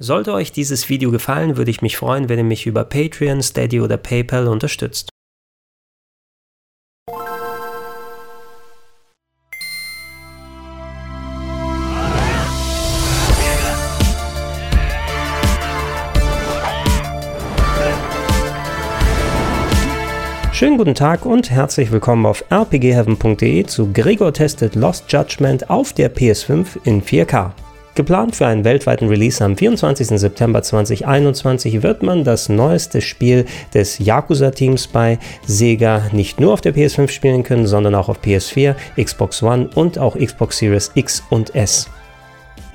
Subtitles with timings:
[0.00, 3.80] Sollte euch dieses Video gefallen, würde ich mich freuen, wenn ihr mich über Patreon, Steady
[3.80, 5.10] oder PayPal unterstützt.
[20.52, 26.12] Schönen guten Tag und herzlich willkommen auf rpgheaven.de zu Gregor Tested Lost Judgment auf der
[26.14, 27.52] PS5 in 4K.
[27.94, 30.18] Geplant für einen weltweiten Release am 24.
[30.18, 36.74] September 2021 wird man das neueste Spiel des Yakuza-Teams bei Sega nicht nur auf der
[36.74, 41.54] PS5 spielen können, sondern auch auf PS4, Xbox One und auch Xbox Series X und
[41.54, 41.88] S.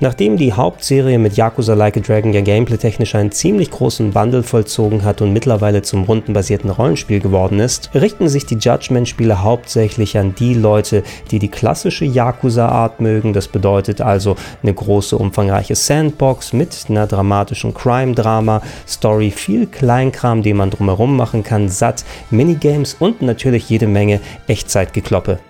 [0.02, 5.04] Nachdem die Hauptserie mit Yakuza Like a Dragon ja gameplay-technisch einen ziemlich großen Wandel vollzogen
[5.04, 10.54] hat und mittlerweile zum rundenbasierten Rollenspiel geworden ist, richten sich die Judgment-Spiele hauptsächlich an die
[10.54, 13.34] Leute, die die klassische Yakuza-Art mögen.
[13.34, 20.56] Das bedeutet also eine große, umfangreiche Sandbox mit einer dramatischen Crime-Drama, Story, viel Kleinkram, den
[20.56, 25.40] man drumherum machen kann, satt, Minigames und natürlich jede Menge Echtzeitgekloppe.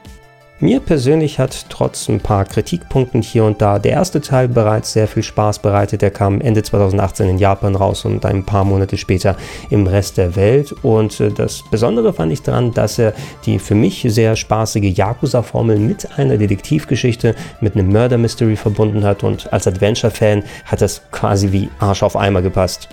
[0.62, 5.08] Mir persönlich hat trotz ein paar Kritikpunkten hier und da der erste Teil bereits sehr
[5.08, 6.02] viel Spaß bereitet.
[6.02, 9.36] Der kam Ende 2018 in Japan raus und ein paar Monate später
[9.70, 10.74] im Rest der Welt.
[10.82, 13.14] Und äh, das Besondere fand ich daran, dass er
[13.46, 19.22] die für mich sehr spaßige Yakuza-Formel mit einer Detektivgeschichte, mit einem Murder Mystery verbunden hat.
[19.22, 22.90] Und als Adventure-Fan hat das quasi wie Arsch auf Eimer gepasst.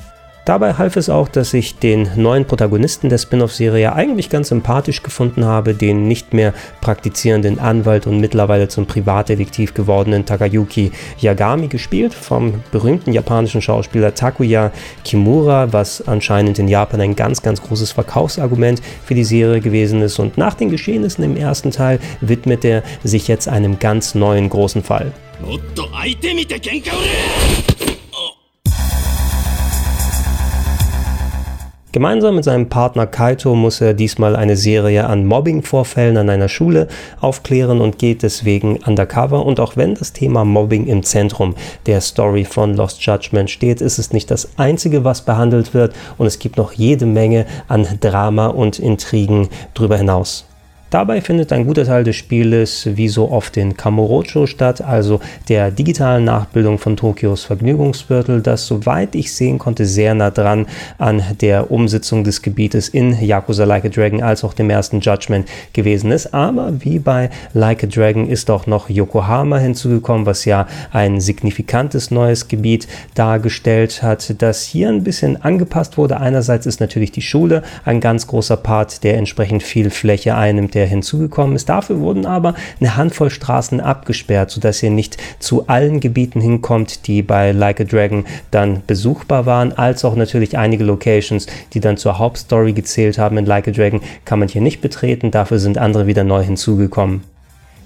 [0.48, 5.44] Dabei half es auch, dass ich den neuen Protagonisten der Spin-off-Serie eigentlich ganz sympathisch gefunden
[5.44, 12.64] habe, den nicht mehr praktizierenden Anwalt und mittlerweile zum Privatdetektiv gewordenen Takayuki Yagami, gespielt vom
[12.72, 14.72] berühmten japanischen Schauspieler Takuya
[15.04, 20.18] Kimura, was anscheinend in Japan ein ganz, ganz großes Verkaufsargument für die Serie gewesen ist.
[20.18, 24.82] Und nach den Geschehnissen im ersten Teil widmet er sich jetzt einem ganz neuen großen
[24.82, 25.12] Fall.
[31.98, 36.90] Gemeinsam mit seinem Partner Kaito muss er diesmal eine Serie an Mobbing-Vorfällen an einer Schule
[37.22, 39.44] aufklären und geht deswegen undercover.
[39.44, 41.56] Und auch wenn das Thema Mobbing im Zentrum
[41.88, 45.96] der Story von Lost Judgment steht, ist es nicht das einzige, was behandelt wird.
[46.20, 50.46] Und es gibt noch jede Menge an Drama und Intrigen darüber hinaus.
[50.90, 55.70] Dabei findet ein guter Teil des Spieles wie so oft in Kamurocho statt, also der
[55.70, 60.66] digitalen Nachbildung von Tokios Vergnügungsviertel, das soweit ich sehen konnte sehr nah dran
[60.98, 65.50] an der Umsetzung des Gebietes in Yakuza Like a Dragon als auch dem ersten Judgment
[65.74, 66.34] gewesen ist.
[66.34, 72.12] Aber wie bei Like a Dragon ist auch noch Yokohama hinzugekommen, was ja ein signifikantes
[72.12, 76.22] neues Gebiet dargestellt hat, das hier ein bisschen angepasst wurde.
[76.22, 80.86] Einerseits ist natürlich die Schule ein ganz großer Part, der entsprechend viel Fläche einnimmt der
[80.86, 81.70] hinzugekommen ist.
[81.70, 87.24] Dafür wurden aber eine Handvoll Straßen abgesperrt, sodass ihr nicht zu allen Gebieten hinkommt, die
[87.24, 92.20] bei Like a Dragon dann besuchbar waren, als auch natürlich einige Locations, die dann zur
[92.20, 95.32] Hauptstory gezählt haben in Like a Dragon, kann man hier nicht betreten.
[95.32, 97.37] Dafür sind andere wieder neu hinzugekommen.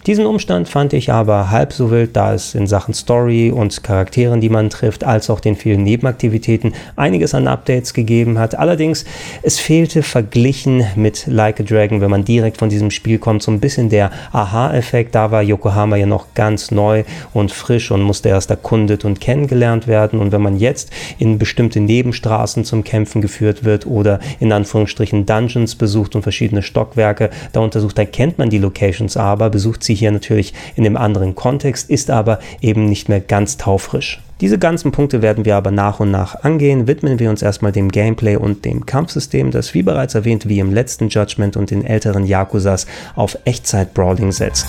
[0.08, 4.42] Diesen Umstand fand ich aber halb so wild, da es in Sachen Story und Charakteren,
[4.42, 8.58] die man trifft, als auch den vielen Nebenaktivitäten einiges an Updates gegeben hat.
[8.58, 9.06] Allerdings,
[9.44, 13.52] es fehlte verglichen mit Like a Dragon, wenn man direkt von diesem Spiel kommt, so
[13.52, 15.14] ein bisschen der Aha-Effekt.
[15.14, 19.86] Da war Yokohama ja noch ganz neu und frisch und musste erst erkundet und kennengelernt
[19.86, 20.20] werden.
[20.20, 20.90] Und wenn man jetzt
[21.20, 27.30] in bestimmte Nebenstraßen zum Kämpfen geführt wird oder in Anführungsstrichen Dungeons besucht und verschiedene Stockwerke
[27.54, 30.98] da untersucht, dann kennt man die Locations aber, besucht sie sie hier natürlich in einem
[30.98, 34.22] anderen Kontext, ist aber eben nicht mehr ganz taufrisch.
[34.40, 36.88] Diese ganzen Punkte werden wir aber nach und nach angehen.
[36.88, 40.74] Widmen wir uns erstmal dem Gameplay und dem Kampfsystem, das wie bereits erwähnt wie im
[40.74, 44.68] letzten Judgment und den älteren Yakuzas auf Echtzeit-Brawling setzt.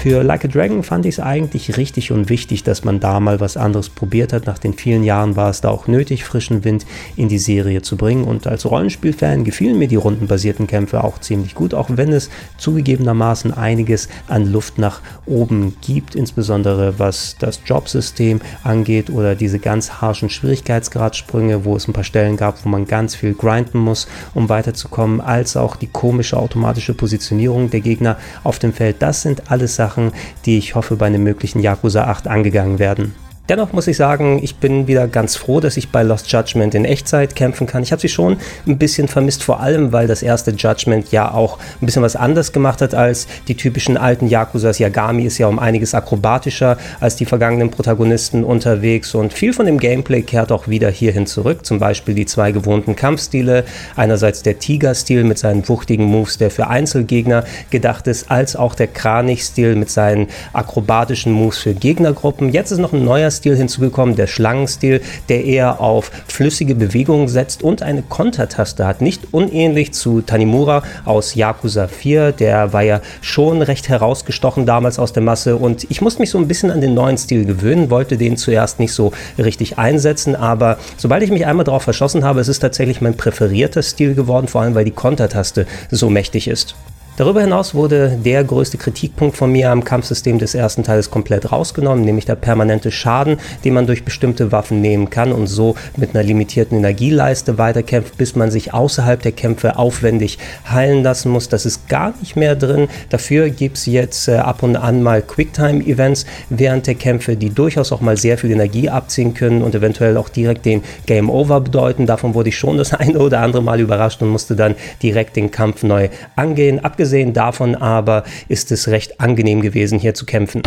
[0.00, 3.40] Für Like a Dragon fand ich es eigentlich richtig und wichtig, dass man da mal
[3.40, 4.46] was anderes probiert hat.
[4.46, 6.86] Nach den vielen Jahren war es da auch nötig, frischen Wind
[7.16, 8.22] in die Serie zu bringen.
[8.22, 13.52] Und als Rollenspielfan gefielen mir die rundenbasierten Kämpfe auch ziemlich gut, auch wenn es zugegebenermaßen
[13.52, 20.30] einiges an Luft nach oben gibt, insbesondere was das Jobsystem angeht oder diese ganz harschen
[20.30, 25.20] Schwierigkeitsgradsprünge, wo es ein paar Stellen gab, wo man ganz viel grinden muss, um weiterzukommen,
[25.20, 29.02] als auch die komische automatische Positionierung der Gegner auf dem Feld.
[29.02, 30.12] Das sind alles Sachen, Sachen,
[30.44, 33.14] die ich hoffe bei einem möglichen Yakuza 8 angegangen werden.
[33.48, 36.84] Dennoch muss ich sagen, ich bin wieder ganz froh, dass ich bei Lost Judgment in
[36.84, 37.82] Echtzeit kämpfen kann.
[37.82, 38.36] Ich habe sie schon
[38.66, 42.52] ein bisschen vermisst, vor allem weil das erste Judgment ja auch ein bisschen was anders
[42.52, 44.78] gemacht hat als die typischen alten Yakuzas.
[44.78, 49.78] Yagami ist ja um einiges akrobatischer als die vergangenen Protagonisten unterwegs und viel von dem
[49.78, 51.64] Gameplay kehrt auch wieder hierhin zurück.
[51.64, 53.64] Zum Beispiel die zwei gewohnten Kampfstile.
[53.96, 58.88] Einerseits der Tiger-Stil mit seinen wuchtigen Moves, der für Einzelgegner gedacht ist, als auch der
[58.88, 62.52] Kranich-Stil mit seinen akrobatischen Moves für Gegnergruppen.
[62.52, 67.62] Jetzt ist noch ein neuer Stil hinzugekommen, der Schlangenstil, der eher auf flüssige Bewegungen setzt
[67.62, 69.00] und eine Kontertaste hat.
[69.00, 75.12] Nicht unähnlich zu Tanimura aus Yakuza 4, der war ja schon recht herausgestochen damals aus
[75.12, 78.16] der Masse und ich musste mich so ein bisschen an den neuen Stil gewöhnen, wollte
[78.16, 82.48] den zuerst nicht so richtig einsetzen, aber sobald ich mich einmal darauf verschossen habe, es
[82.48, 86.74] ist tatsächlich mein präferierter Stil geworden, vor allem weil die Kontertaste so mächtig ist.
[87.18, 92.04] Darüber hinaus wurde der größte Kritikpunkt von mir am Kampfsystem des ersten Teils komplett rausgenommen,
[92.04, 96.22] nämlich der permanente Schaden, den man durch bestimmte Waffen nehmen kann und so mit einer
[96.22, 100.38] limitierten Energieleiste weiterkämpft, bis man sich außerhalb der Kämpfe aufwendig
[100.70, 101.48] heilen lassen muss.
[101.48, 102.86] Das ist gar nicht mehr drin.
[103.10, 107.90] Dafür gibt es jetzt äh, ab und an mal Quicktime-Events während der Kämpfe, die durchaus
[107.90, 112.06] auch mal sehr viel Energie abziehen können und eventuell auch direkt den Game Over bedeuten.
[112.06, 115.50] Davon wurde ich schon das eine oder andere Mal überrascht und musste dann direkt den
[115.50, 116.84] Kampf neu angehen.
[116.84, 120.60] Abgesehen Abgesehen davon aber ist es recht angenehm gewesen, hier zu kämpfen.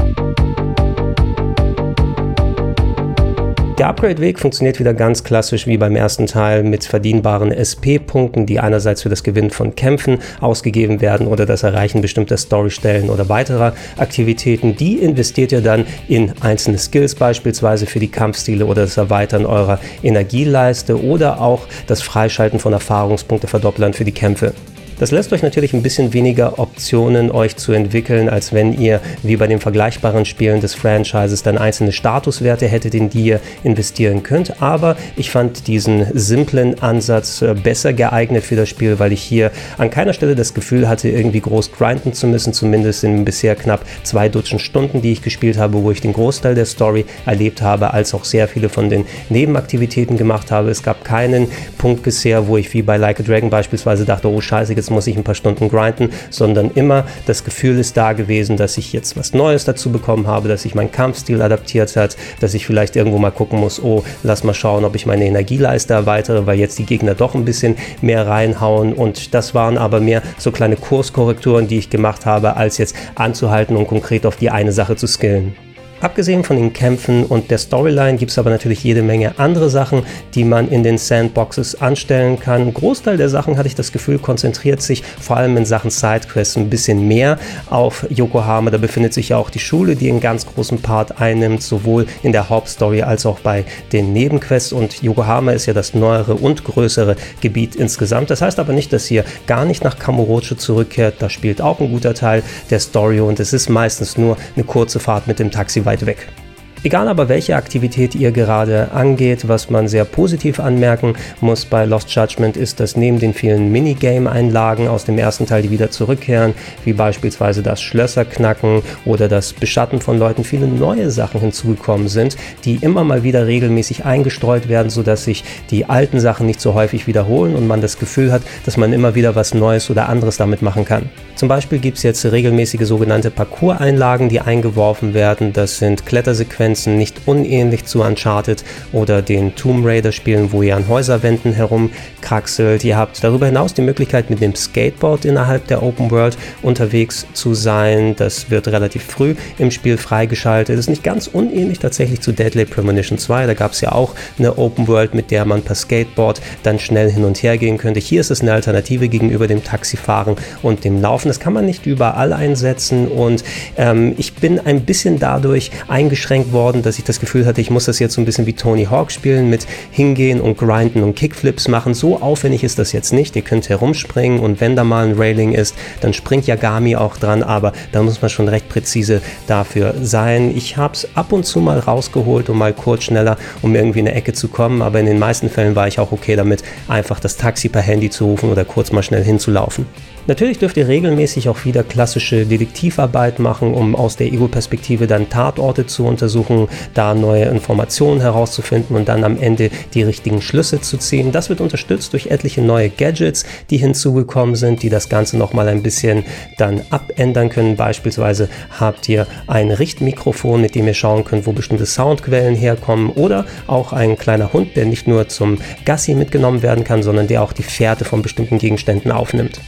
[3.77, 9.03] Der Upgrade-Weg funktioniert wieder ganz klassisch wie beim ersten Teil mit verdienbaren SP-Punkten, die einerseits
[9.03, 14.75] für das Gewinnen von Kämpfen ausgegeben werden oder das Erreichen bestimmter Storystellen oder weiterer Aktivitäten.
[14.75, 19.79] Die investiert ihr dann in einzelne Skills, beispielsweise für die Kampfstile oder das Erweitern eurer
[20.01, 24.55] Energieleiste oder auch das Freischalten von Erfahrungspunkteverdopplern für die Kämpfe.
[25.01, 29.35] Das lässt euch natürlich ein bisschen weniger Optionen, euch zu entwickeln, als wenn ihr wie
[29.35, 34.61] bei den vergleichbaren Spielen des Franchises dann einzelne Statuswerte hättet, in die ihr investieren könnt.
[34.61, 39.49] Aber ich fand diesen simplen Ansatz äh, besser geeignet für das Spiel, weil ich hier
[39.79, 43.83] an keiner Stelle das Gefühl hatte, irgendwie groß grinden zu müssen, zumindest in bisher knapp
[44.03, 47.91] zwei Dutzend Stunden, die ich gespielt habe, wo ich den Großteil der Story erlebt habe,
[47.91, 50.69] als auch sehr viele von den Nebenaktivitäten gemacht habe.
[50.69, 51.47] Es gab keinen
[51.79, 55.07] Punkt bisher, wo ich wie bei Like a Dragon beispielsweise dachte, oh scheiße, jetzt muss
[55.07, 59.17] ich ein paar Stunden grinden, sondern immer das Gefühl ist da gewesen, dass ich jetzt
[59.17, 63.17] was Neues dazu bekommen habe, dass sich mein Kampfstil adaptiert hat, dass ich vielleicht irgendwo
[63.17, 66.85] mal gucken muss, oh, lass mal schauen, ob ich meine Energieleiste erweitere, weil jetzt die
[66.85, 71.77] Gegner doch ein bisschen mehr reinhauen und das waren aber mehr so kleine Kurskorrekturen, die
[71.77, 75.55] ich gemacht habe, als jetzt anzuhalten und konkret auf die eine Sache zu skillen.
[76.01, 80.01] Abgesehen von den Kämpfen und der Storyline gibt es aber natürlich jede Menge andere Sachen,
[80.33, 82.63] die man in den Sandboxes anstellen kann.
[82.63, 86.57] Ein Großteil der Sachen, hatte ich das Gefühl, konzentriert sich vor allem in Sachen Sidequests
[86.57, 87.37] ein bisschen mehr
[87.69, 88.71] auf Yokohama.
[88.71, 92.31] Da befindet sich ja auch die Schule, die einen ganz großen Part einnimmt, sowohl in
[92.31, 94.73] der Hauptstory als auch bei den Nebenquests.
[94.73, 98.31] Und Yokohama ist ja das neuere und größere Gebiet insgesamt.
[98.31, 101.17] Das heißt aber nicht, dass ihr gar nicht nach Kamurocho zurückkehrt.
[101.19, 104.99] Da spielt auch ein guter Teil der Story und es ist meistens nur eine kurze
[104.99, 106.40] Fahrt mit dem Taxi weit weg.
[106.83, 112.09] Egal aber welche Aktivität ihr gerade angeht, was man sehr positiv anmerken muss bei Lost
[112.09, 116.93] Judgment ist, dass neben den vielen Minigame-Einlagen aus dem ersten Teil, die wieder zurückkehren, wie
[116.93, 122.35] beispielsweise das Schlösserknacken oder das Beschatten von Leuten, viele neue Sachen hinzugekommen sind,
[122.65, 127.05] die immer mal wieder regelmäßig eingestreut werden, sodass sich die alten Sachen nicht so häufig
[127.05, 130.63] wiederholen und man das Gefühl hat, dass man immer wieder was Neues oder anderes damit
[130.63, 131.11] machen kann.
[131.35, 135.53] Zum Beispiel gibt es jetzt regelmäßige sogenannte Parcours-Einlagen, die eingeworfen werden.
[135.53, 138.63] Das sind Klettersequenzen, Sequenzen nicht unähnlich zu Uncharted
[138.93, 142.83] oder den Tomb Raider Spielen, wo ihr an Häuserwänden herumkraxelt.
[142.83, 147.53] Ihr habt darüber hinaus die Möglichkeit, mit dem Skateboard innerhalb der Open World unterwegs zu
[147.53, 148.15] sein.
[148.15, 150.77] Das wird relativ früh im Spiel freigeschaltet.
[150.77, 153.47] Das ist nicht ganz unähnlich tatsächlich zu Deadly Premonition 2.
[153.47, 157.11] Da gab es ja auch eine Open World, mit der man per Skateboard dann schnell
[157.11, 157.99] hin und her gehen könnte.
[157.99, 161.27] Hier ist es eine Alternative gegenüber dem Taxifahren und dem Laufen.
[161.27, 163.43] Das kann man nicht überall einsetzen und
[163.77, 167.71] ähm, ich bin ein bisschen dadurch eingeschränkt worden geworden, dass ich das Gefühl hatte, ich
[167.71, 171.15] muss das jetzt so ein bisschen wie Tony Hawk spielen, mit hingehen und grinden und
[171.15, 171.95] Kickflips machen.
[171.95, 173.35] So aufwendig ist das jetzt nicht.
[173.35, 177.41] Ihr könnt herumspringen und wenn da mal ein Railing ist, dann springt Yagami auch dran,
[177.41, 180.55] aber da muss man schon recht präzise dafür sein.
[180.55, 184.07] Ich habe es ab und zu mal rausgeholt, um mal kurz schneller, um irgendwie in
[184.07, 187.19] eine Ecke zu kommen, aber in den meisten Fällen war ich auch okay damit, einfach
[187.19, 189.87] das Taxi per Handy zu rufen oder kurz mal schnell hinzulaufen.
[190.27, 195.87] Natürlich dürft ihr regelmäßig auch wieder klassische Detektivarbeit machen, um aus der Ego-Perspektive dann Tatorte
[195.87, 201.31] zu untersuchen, da neue Informationen herauszufinden und dann am Ende die richtigen Schlüsse zu ziehen.
[201.31, 205.81] Das wird unterstützt durch etliche neue Gadgets, die hinzugekommen sind, die das Ganze nochmal ein
[205.81, 206.23] bisschen
[206.59, 207.75] dann abändern können.
[207.75, 208.47] Beispielsweise
[208.79, 213.91] habt ihr ein Richtmikrofon, mit dem ihr schauen könnt, wo bestimmte Soundquellen herkommen oder auch
[213.91, 217.63] ein kleiner Hund, der nicht nur zum Gassi mitgenommen werden kann, sondern der auch die
[217.63, 219.59] Fährte von bestimmten Gegenständen aufnimmt.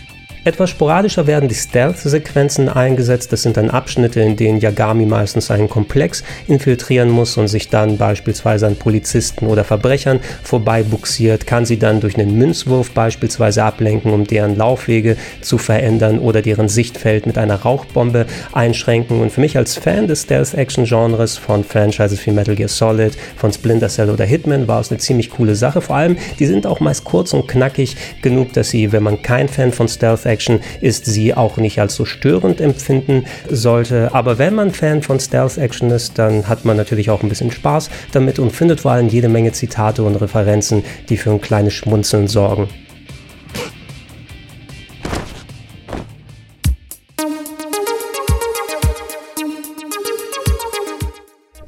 [0.46, 3.32] Etwas sporadischer werden die Stealth-Sequenzen eingesetzt.
[3.32, 7.98] Das sind dann Abschnitte, in denen Yagami meistens einen Komplex infiltrieren muss und sich dann
[7.98, 14.12] beispielsweise an Polizisten oder Verbrechern vorbei buxiert, kann sie dann durch einen Münzwurf beispielsweise ablenken,
[14.12, 19.22] um deren Laufwege zu verändern oder deren Sichtfeld mit einer Rauchbombe einschränken.
[19.22, 23.88] Und für mich als Fan des Stealth-Action-Genres von Franchises wie Metal Gear Solid, von Splinter
[23.88, 25.80] Cell oder Hitman war es eine ziemlich coole Sache.
[25.80, 29.48] Vor allem, die sind auch meist kurz und knackig genug, dass sie, wenn man kein
[29.48, 34.14] Fan von Stealth Action ist, sie auch nicht als so störend empfinden sollte.
[34.14, 37.52] Aber wenn man Fan von Stealth Action ist, dann hat man natürlich auch ein bisschen
[37.52, 41.74] Spaß damit und findet vor allem jede Menge Zitate und Referenzen, die für ein kleines
[41.74, 42.68] Schmunzeln sorgen.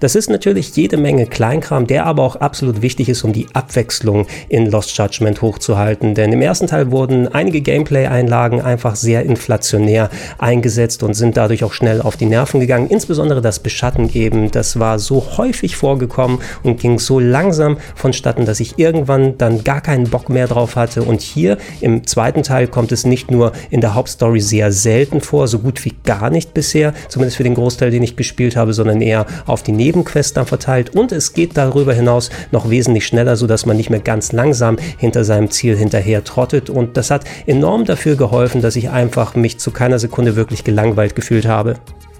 [0.05, 4.27] Das ist natürlich jede Menge Kleinkram, der aber auch absolut wichtig ist, um die Abwechslung
[4.49, 6.13] in Lost Judgment hochzuhalten.
[6.13, 11.73] Denn im ersten Teil wurden einige Gameplay-Einlagen einfach sehr inflationär eingesetzt und sind dadurch auch
[11.73, 12.87] schnell auf die Nerven gegangen.
[12.87, 18.59] Insbesondere das Beschatten eben, das war so häufig vorgekommen und ging so langsam vonstatten, dass
[18.59, 21.01] ich irgendwann dann gar keinen Bock mehr drauf hatte.
[21.01, 25.47] Und hier im zweiten Teil kommt es nicht nur in der Hauptstory sehr selten vor,
[25.47, 29.01] so gut wie gar nicht bisher, zumindest für den Großteil, den ich gespielt habe, sondern
[29.01, 33.35] eher auf die Neben Nebenquests dann verteilt und es geht darüber hinaus noch wesentlich schneller,
[33.35, 37.85] sodass man nicht mehr ganz langsam hinter seinem Ziel hinterher trottet und das hat enorm
[37.85, 41.75] dafür geholfen, dass ich einfach mich zu keiner Sekunde wirklich gelangweilt gefühlt habe.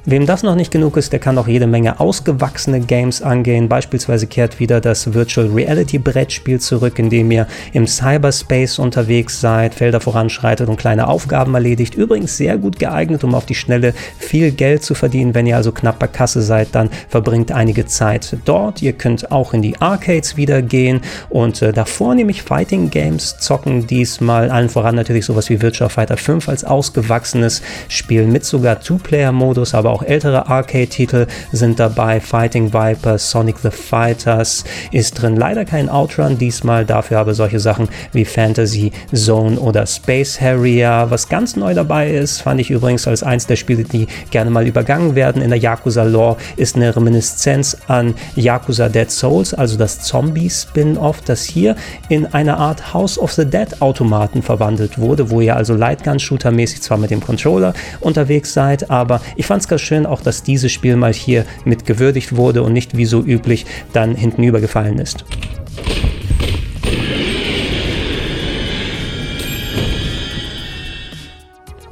[0.08, 3.68] Wem das noch nicht genug ist, der kann auch jede Menge ausgewachsene Games angehen.
[3.68, 9.74] Beispielsweise kehrt wieder das Virtual Reality Brettspiel zurück, in dem ihr im Cyberspace unterwegs seid,
[9.74, 11.96] Felder voranschreitet und kleine Aufgaben erledigt.
[11.96, 15.34] Übrigens sehr gut geeignet, um auf die Schnelle viel Geld zu verdienen.
[15.34, 18.84] Wenn ihr also knapp bei Kasse seid, dann verbringt einige Zeit dort.
[18.84, 23.88] Ihr könnt auch in die Arcades wieder gehen und äh, davor nämlich Fighting Games zocken.
[23.88, 29.74] Diesmal allen voran natürlich sowas wie Virtual Fighter 5 als ausgewachsenes Spiel mit sogar Two-Player-Modus,
[29.74, 32.20] aber auch ältere Arcade-Titel sind dabei.
[32.20, 35.36] Fighting Vipers, Sonic the Fighters ist drin.
[35.36, 41.08] Leider kein Outrun diesmal, dafür aber solche Sachen wie Fantasy Zone oder Space Harrier.
[41.10, 44.66] Was ganz neu dabei ist, fand ich übrigens als eins der Spiele, die gerne mal
[44.66, 51.22] übergangen werden in der Yakuza-Lore, ist eine Reminiszenz an Yakuza Dead Souls, also das Zombie-Spin-Off,
[51.22, 51.76] das hier
[52.10, 57.12] in eine Art House of the Dead-Automaten verwandelt wurde, wo ihr also Lightgun-Shooter-mäßig zwar mit
[57.12, 61.14] dem Controller unterwegs seid, aber ich fand es ganz schön auch, dass dieses Spiel mal
[61.14, 65.26] hier mit gewürdigt wurde und nicht wie so üblich dann hintenübergefallen ist.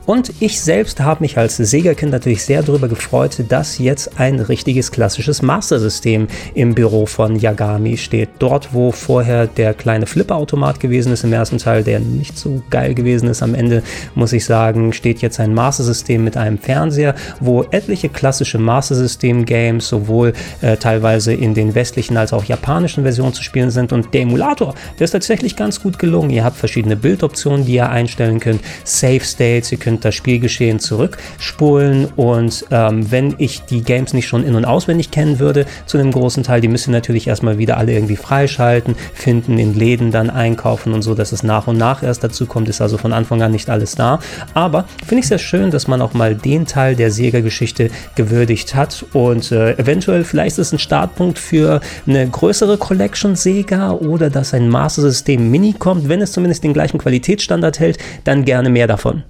[0.05, 4.91] Und ich selbst habe mich als Sega-Kind natürlich sehr darüber gefreut, dass jetzt ein richtiges
[4.91, 8.29] klassisches Master-System im Büro von Yagami steht.
[8.39, 12.93] Dort, wo vorher der kleine Flipper-Automat gewesen ist im ersten Teil, der nicht so geil
[12.93, 13.41] gewesen ist.
[13.41, 13.81] Am Ende
[14.13, 20.33] muss ich sagen, steht jetzt ein Master-System mit einem Fernseher, wo etliche klassische Master-System-Games sowohl
[20.59, 23.93] äh, teilweise in den westlichen als auch japanischen Versionen zu spielen sind.
[23.93, 26.29] Und der Emulator, der ist tatsächlich ganz gut gelungen.
[26.29, 32.05] Ihr habt verschiedene Bildoptionen, die ihr einstellen könnt, Save States, ihr könnt das Spielgeschehen zurückspulen
[32.15, 36.11] und ähm, wenn ich die Games nicht schon in- und auswendig kennen würde, zu einem
[36.11, 40.29] großen Teil, die müsst ihr natürlich erstmal wieder alle irgendwie freischalten, finden, in Läden dann
[40.29, 43.41] einkaufen und so, dass es nach und nach erst dazu kommt, ist also von Anfang
[43.41, 44.19] an nicht alles da.
[44.53, 49.05] Aber finde ich sehr schön, dass man auch mal den Teil der Sega-Geschichte gewürdigt hat
[49.13, 54.53] und äh, eventuell vielleicht ist es ein Startpunkt für eine größere Collection Sega oder dass
[54.53, 58.87] ein Master System Mini kommt, wenn es zumindest den gleichen Qualitätsstandard hält, dann gerne mehr
[58.87, 59.23] davon.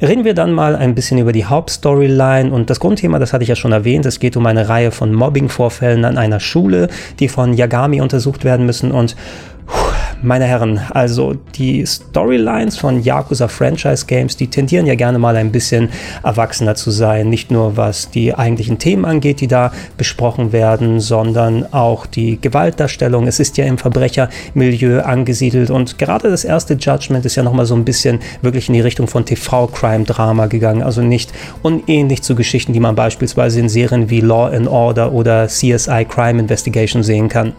[0.00, 3.48] Reden wir dann mal ein bisschen über die Hauptstoryline und das Grundthema, das hatte ich
[3.48, 4.04] ja schon erwähnt.
[4.04, 6.88] Es geht um eine Reihe von Mobbing-Vorfällen an einer Schule,
[7.18, 9.16] die von Yagami untersucht werden müssen und
[10.22, 15.52] meine Herren, also die Storylines von Yakuza Franchise Games, die tendieren ja gerne mal ein
[15.52, 15.90] bisschen
[16.22, 17.28] erwachsener zu sein.
[17.28, 23.26] Nicht nur was die eigentlichen Themen angeht, die da besprochen werden, sondern auch die Gewaltdarstellung.
[23.26, 27.74] Es ist ja im Verbrechermilieu angesiedelt und gerade das erste Judgment ist ja nochmal so
[27.74, 30.82] ein bisschen wirklich in die Richtung von TV-Crime-Drama gegangen.
[30.82, 31.32] Also nicht
[31.62, 36.40] unähnlich zu Geschichten, die man beispielsweise in Serien wie Law and Order oder CSI Crime
[36.40, 37.52] Investigation sehen kann.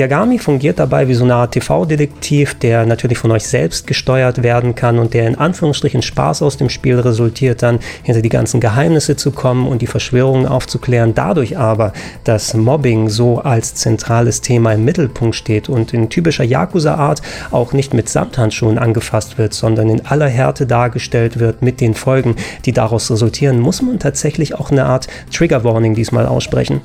[0.00, 4.74] Yagami fungiert dabei wie so eine Art TV-Detektiv, der natürlich von euch selbst gesteuert werden
[4.74, 9.16] kann und der in Anführungsstrichen Spaß aus dem Spiel resultiert, dann hinter die ganzen Geheimnisse
[9.16, 11.14] zu kommen und die Verschwörungen aufzuklären.
[11.14, 11.92] Dadurch aber,
[12.24, 17.92] dass Mobbing so als zentrales Thema im Mittelpunkt steht und in typischer Yakuza-Art auch nicht
[17.92, 23.10] mit Samthandschuhen angefasst wird, sondern in aller Härte dargestellt wird mit den Folgen, die daraus
[23.10, 26.80] resultieren, muss man tatsächlich auch eine Art Trigger Warning diesmal aussprechen.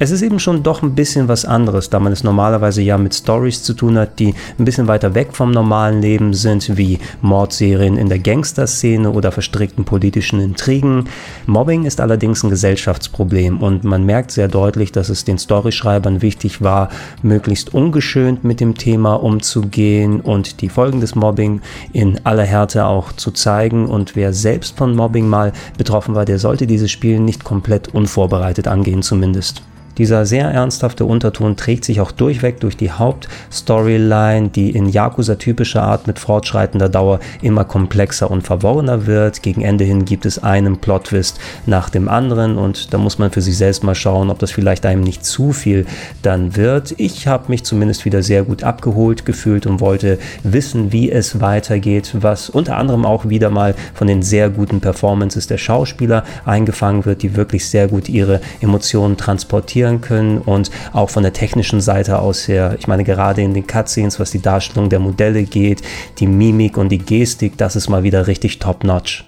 [0.00, 3.16] Es ist eben schon doch ein bisschen was anderes, da man es normalerweise ja mit
[3.16, 7.96] Stories zu tun hat, die ein bisschen weiter weg vom normalen Leben sind, wie Mordserien
[7.96, 11.08] in der Gangsterszene oder verstrickten politischen Intrigen.
[11.46, 16.62] Mobbing ist allerdings ein Gesellschaftsproblem und man merkt sehr deutlich, dass es den Storyschreibern wichtig
[16.62, 16.90] war,
[17.22, 21.60] möglichst ungeschönt mit dem Thema umzugehen und die Folgen des Mobbing
[21.92, 23.86] in aller Härte auch zu zeigen.
[23.86, 28.68] Und wer selbst von Mobbing mal betroffen war, der sollte dieses Spiel nicht komplett unvorbereitet
[28.68, 29.62] angehen zumindest.
[29.98, 36.06] Dieser sehr ernsthafte Unterton trägt sich auch durchweg durch die Hauptstoryline, die in Yakuza-typischer Art
[36.06, 39.42] mit fortschreitender Dauer immer komplexer und verworrener wird.
[39.42, 43.42] Gegen Ende hin gibt es einen Plot-Twist nach dem anderen und da muss man für
[43.42, 45.84] sich selbst mal schauen, ob das vielleicht einem nicht zu viel
[46.22, 46.94] dann wird.
[46.98, 52.14] Ich habe mich zumindest wieder sehr gut abgeholt gefühlt und wollte wissen, wie es weitergeht,
[52.20, 57.22] was unter anderem auch wieder mal von den sehr guten Performances der Schauspieler eingefangen wird,
[57.22, 62.18] die wirklich sehr gut ihre Emotionen transportieren interpretieren können und auch von der technischen Seite
[62.18, 65.82] aus her, ich meine gerade in den Cutscenes, was die Darstellung der Modelle geht,
[66.18, 69.24] die Mimik und die Gestik, das ist mal wieder richtig top-notch.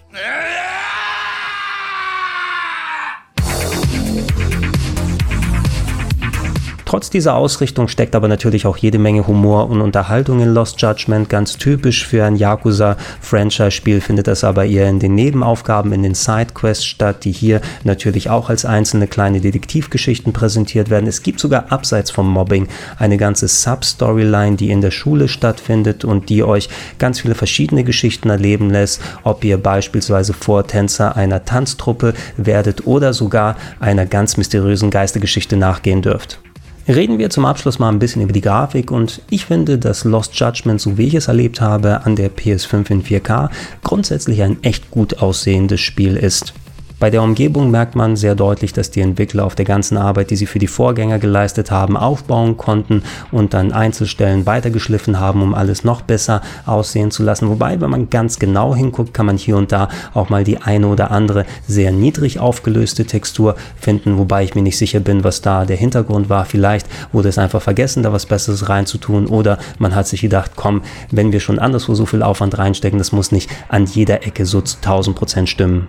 [7.01, 11.31] Trotz dieser Ausrichtung steckt aber natürlich auch jede Menge Humor und Unterhaltung in Lost Judgment.
[11.31, 16.85] Ganz typisch für ein Yakuza-Franchise-Spiel findet das aber eher in den Nebenaufgaben, in den Sidequests
[16.85, 21.07] statt, die hier natürlich auch als einzelne kleine Detektivgeschichten präsentiert werden.
[21.07, 26.29] Es gibt sogar abseits vom Mobbing eine ganze Sub-Storyline, die in der Schule stattfindet und
[26.29, 32.87] die euch ganz viele verschiedene Geschichten erleben lässt, ob ihr beispielsweise Vortänzer einer Tanztruppe werdet
[32.87, 36.41] oder sogar einer ganz mysteriösen Geistergeschichte nachgehen dürft.
[36.89, 40.35] Reden wir zum Abschluss mal ein bisschen über die Grafik und ich finde, dass Lost
[40.35, 43.51] Judgment, so wie ich es erlebt habe, an der PS5 in 4K
[43.83, 46.53] grundsätzlich ein echt gut aussehendes Spiel ist.
[47.01, 50.37] Bei der Umgebung merkt man sehr deutlich, dass die Entwickler auf der ganzen Arbeit, die
[50.37, 53.03] sie für die Vorgänger geleistet haben, aufbauen konnten
[53.33, 57.49] und dann Einzelstellen weitergeschliffen haben, um alles noch besser aussehen zu lassen.
[57.49, 60.89] Wobei, wenn man ganz genau hinguckt, kann man hier und da auch mal die eine
[60.89, 65.65] oder andere sehr niedrig aufgelöste Textur finden, wobei ich mir nicht sicher bin, was da
[65.65, 66.45] der Hintergrund war.
[66.45, 70.83] Vielleicht wurde es einfach vergessen, da was Besseres reinzutun oder man hat sich gedacht, komm,
[71.11, 74.61] wenn wir schon anderswo so viel Aufwand reinstecken, das muss nicht an jeder Ecke so
[74.61, 75.89] zu 1000 Prozent stimmen.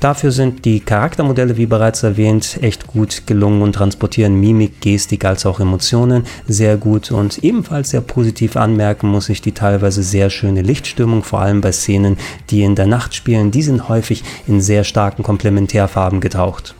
[0.00, 5.46] Dafür sind die Charaktermodelle, wie bereits erwähnt, echt gut gelungen und transportieren Mimik, Gestik als
[5.46, 7.10] auch Emotionen sehr gut.
[7.10, 11.72] Und ebenfalls sehr positiv anmerken muss ich die teilweise sehr schöne Lichtstimmung, vor allem bei
[11.72, 12.18] Szenen,
[12.50, 13.50] die in der Nacht spielen.
[13.50, 16.74] Die sind häufig in sehr starken Komplementärfarben getaucht.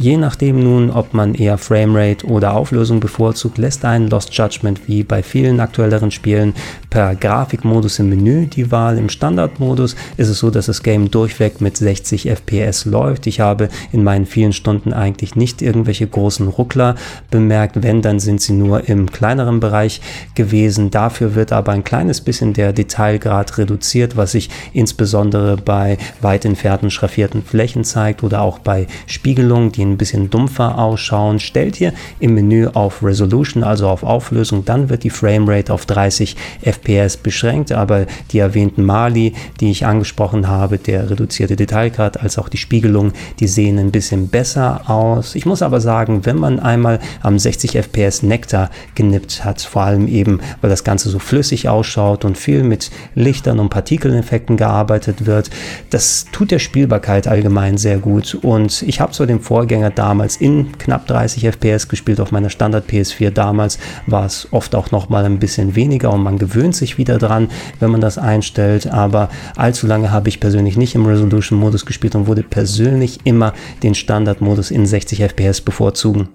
[0.00, 5.02] Je nachdem nun, ob man eher Framerate oder Auflösung bevorzugt, lässt einen Lost Judgment wie
[5.02, 6.54] bei vielen aktuelleren Spielen
[6.88, 8.96] per Grafikmodus im Menü die Wahl.
[8.96, 13.26] Im Standardmodus ist es so, dass das Game durchweg mit 60 FPS läuft.
[13.26, 16.94] Ich habe in meinen vielen Stunden eigentlich nicht irgendwelche großen Ruckler
[17.32, 17.82] bemerkt.
[17.82, 20.00] Wenn, dann sind sie nur im kleineren Bereich
[20.36, 20.92] gewesen.
[20.92, 26.92] Dafür wird aber ein kleines bisschen der Detailgrad reduziert, was sich insbesondere bei weit entfernten
[26.92, 32.34] schraffierten Flächen zeigt oder auch bei Spiegelungen, die ein bisschen dumpfer ausschauen, stellt ihr im
[32.34, 38.06] Menü auf Resolution, also auf Auflösung, dann wird die Framerate auf 30 FPS beschränkt, aber
[38.30, 43.48] die erwähnten Mali, die ich angesprochen habe, der reduzierte Detailgrad als auch die Spiegelung, die
[43.48, 45.34] sehen ein bisschen besser aus.
[45.34, 50.08] Ich muss aber sagen, wenn man einmal am 60 FPS Nektar genippt hat, vor allem
[50.08, 55.50] eben, weil das Ganze so flüssig ausschaut und viel mit Lichtern und Partikeleffekten gearbeitet wird,
[55.90, 60.36] das tut der Spielbarkeit allgemein sehr gut und ich habe so den Vorgänger Vorgänger damals
[60.36, 62.20] in knapp 30 FPS gespielt.
[62.20, 66.22] Auf meiner Standard PS4 damals war es oft auch noch mal ein bisschen weniger und
[66.22, 68.88] man gewöhnt sich wieder dran, wenn man das einstellt.
[68.88, 73.52] Aber allzu lange habe ich persönlich nicht im Resolution-Modus gespielt und würde persönlich immer
[73.84, 76.28] den Standard-Modus in 60 FPS bevorzugen.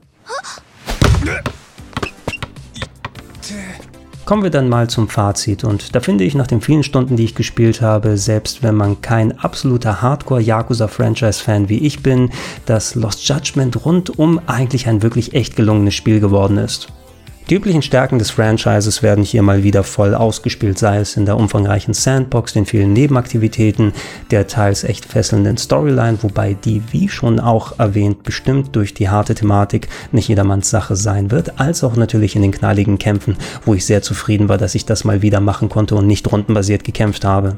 [4.25, 7.25] Kommen wir dann mal zum Fazit und da finde ich nach den vielen Stunden, die
[7.25, 12.29] ich gespielt habe, selbst wenn man kein absoluter Hardcore-Yakuza-Franchise-Fan wie ich bin,
[12.65, 16.87] dass Lost Judgment rundum eigentlich ein wirklich echt gelungenes Spiel geworden ist.
[17.49, 21.35] Die üblichen Stärken des Franchises werden hier mal wieder voll ausgespielt, sei es in der
[21.35, 23.91] umfangreichen Sandbox, den vielen Nebenaktivitäten,
[24.31, 29.35] der teils echt fesselnden Storyline, wobei die, wie schon auch erwähnt, bestimmt durch die harte
[29.35, 33.85] Thematik nicht jedermanns Sache sein wird, als auch natürlich in den knalligen Kämpfen, wo ich
[33.85, 37.57] sehr zufrieden war, dass ich das mal wieder machen konnte und nicht rundenbasiert gekämpft habe.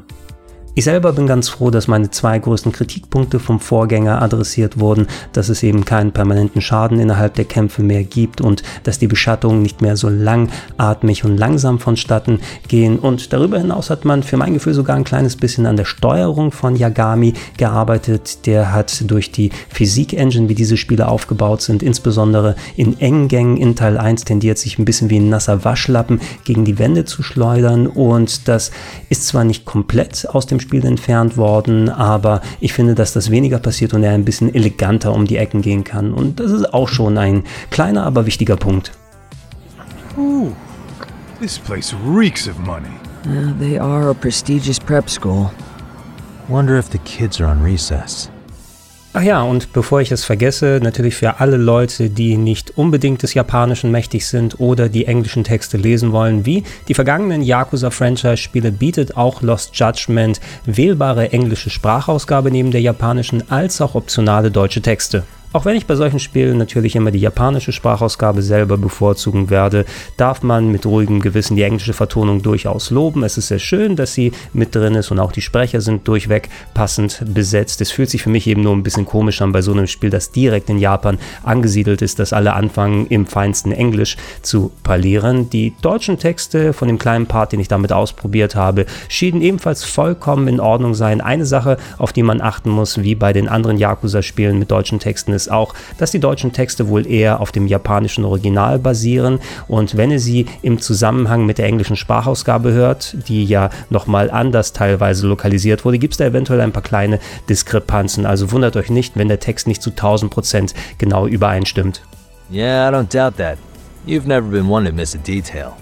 [0.78, 5.48] Ich selber bin ganz froh, dass meine zwei größten Kritikpunkte vom Vorgänger adressiert wurden, dass
[5.48, 9.80] es eben keinen permanenten Schaden innerhalb der Kämpfe mehr gibt und dass die Beschattungen nicht
[9.80, 12.98] mehr so langatmig und langsam vonstatten gehen.
[12.98, 16.52] Und darüber hinaus hat man für mein Gefühl sogar ein kleines bisschen an der Steuerung
[16.52, 18.44] von Yagami gearbeitet.
[18.44, 23.76] Der hat durch die Physik-Engine, wie diese Spiele aufgebaut sind, insbesondere in engen Gängen in
[23.76, 27.86] Teil 1 tendiert sich ein bisschen wie ein nasser Waschlappen gegen die Wände zu schleudern.
[27.86, 28.72] Und das
[29.08, 33.60] ist zwar nicht komplett aus dem Spiel entfernt worden, aber ich finde, dass das weniger
[33.60, 36.12] passiert und er ein bisschen eleganter um die Ecken gehen kann.
[36.12, 38.90] Und das ist auch schon ein kleiner, aber wichtiger Punkt.
[40.18, 40.50] Ooh,
[41.40, 42.90] this place reeks of money.
[43.26, 45.52] Uh, they are a prestigious prep school.
[46.48, 48.28] Wonder if the kids are on recess.
[49.18, 53.32] Ach ja, und bevor ich es vergesse, natürlich für alle Leute, die nicht unbedingt des
[53.32, 59.40] Japanischen mächtig sind oder die englischen Texte lesen wollen, wie die vergangenen Yakuza-Franchise-Spiele bietet auch
[59.40, 65.22] Lost Judgment wählbare englische Sprachausgabe neben der japanischen als auch optionale deutsche Texte.
[65.56, 69.86] Auch wenn ich bei solchen Spielen natürlich immer die japanische Sprachausgabe selber bevorzugen werde,
[70.18, 73.22] darf man mit ruhigem Gewissen die englische Vertonung durchaus loben.
[73.24, 76.50] Es ist sehr schön, dass sie mit drin ist und auch die Sprecher sind durchweg
[76.74, 77.80] passend besetzt.
[77.80, 80.10] Es fühlt sich für mich eben nur ein bisschen komisch an bei so einem Spiel,
[80.10, 85.48] das direkt in Japan angesiedelt ist, dass alle anfangen im feinsten Englisch zu parlieren.
[85.48, 90.48] Die deutschen Texte von dem kleinen Part, den ich damit ausprobiert habe, schieden ebenfalls vollkommen
[90.48, 91.22] in Ordnung sein.
[91.22, 95.32] Eine Sache, auf die man achten muss, wie bei den anderen Yakuza-Spielen mit deutschen Texten,
[95.32, 100.10] ist auch, dass die deutschen Texte wohl eher auf dem japanischen Original basieren und wenn
[100.10, 105.84] ihr sie im Zusammenhang mit der englischen Sprachausgabe hört, die ja nochmal anders teilweise lokalisiert
[105.84, 108.26] wurde, gibt es da eventuell ein paar kleine Diskrepanzen.
[108.26, 112.02] Also wundert euch nicht, wenn der Text nicht zu 1000% genau übereinstimmt.
[112.52, 113.58] Yeah, I don't doubt that.
[114.06, 115.74] You've never been one to miss a detail.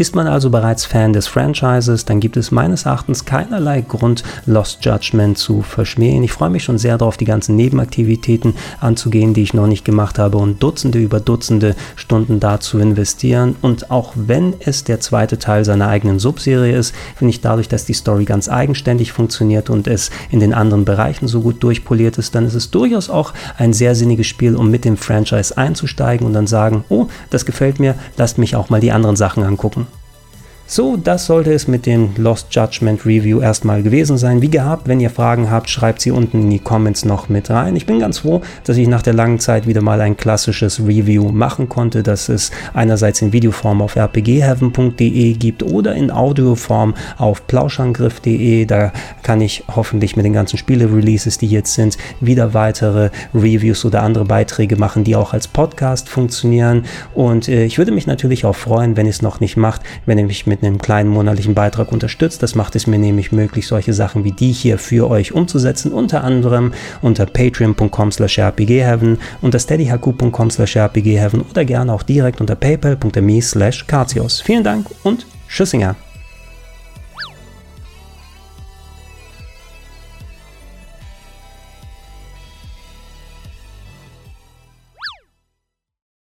[0.00, 4.82] Ist man also bereits Fan des Franchises, dann gibt es meines Erachtens keinerlei Grund, Lost
[4.82, 6.22] Judgment zu verschmähen.
[6.22, 10.18] Ich freue mich schon sehr darauf, die ganzen Nebenaktivitäten anzugehen, die ich noch nicht gemacht
[10.18, 13.56] habe und Dutzende über Dutzende Stunden da zu investieren.
[13.60, 17.84] Und auch wenn es der zweite Teil seiner eigenen Subserie ist, finde ich dadurch, dass
[17.84, 22.34] die Story ganz eigenständig funktioniert und es in den anderen Bereichen so gut durchpoliert ist,
[22.34, 26.32] dann ist es durchaus auch ein sehr sinniges Spiel, um mit dem Franchise einzusteigen und
[26.32, 29.88] dann sagen, oh, das gefällt mir, lasst mich auch mal die anderen Sachen angucken.
[30.72, 34.40] So, das sollte es mit dem Lost Judgment Review erstmal gewesen sein.
[34.40, 37.74] Wie gehabt, wenn ihr Fragen habt, schreibt sie unten in die Comments noch mit rein.
[37.74, 41.32] Ich bin ganz froh, dass ich nach der langen Zeit wieder mal ein klassisches Review
[41.32, 48.64] machen konnte, dass es einerseits in Videoform auf rpgheaven.de gibt oder in Audioform auf plauschangriff.de.
[48.66, 48.92] Da
[49.24, 54.24] kann ich hoffentlich mit den ganzen Spiele-Releases, die jetzt sind, wieder weitere Reviews oder andere
[54.24, 56.84] Beiträge machen, die auch als Podcast funktionieren.
[57.12, 60.16] Und äh, ich würde mich natürlich auch freuen, wenn ihr es noch nicht macht, wenn
[60.16, 62.42] ihr mich mit mit einem kleinen monatlichen Beitrag unterstützt.
[62.42, 66.24] Das macht es mir nämlich möglich, solche Sachen wie die hier für euch umzusetzen, unter
[66.24, 73.42] anderem unter patreon.com slash rpgheaven, unter steadyhq.com slash rpgheaven oder gerne auch direkt unter paypal.me
[73.42, 73.84] slash
[74.44, 75.96] Vielen Dank und Tschüssinger.